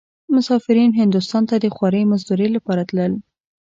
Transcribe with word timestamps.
مسافرين 0.35 0.91
هندوستان 1.01 1.43
ته 1.49 1.55
د 1.59 1.65
خوارۍ 1.75 2.03
مزدورۍ 2.11 2.49
لپاره 2.55 2.81
تلل. 2.89 3.13